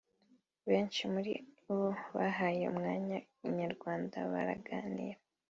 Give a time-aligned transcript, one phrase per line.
[0.69, 1.31] Benshi muri
[1.65, 1.81] bo
[2.15, 3.17] bahaye umwanya
[3.47, 5.19] Inyarwanda baraganira